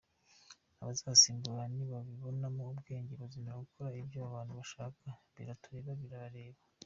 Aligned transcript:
Abazansimbura 0.81 1.63
nibabibonamo 1.75 2.63
ubwenge 2.73 3.13
bazemera 3.21 3.63
gukora 3.65 3.99
ibyo 4.01 4.17
aba 4.21 4.33
bantu 4.35 4.53
bashaka, 4.59 5.05
biratureba, 5.35 5.91
birabareba. 6.01 6.59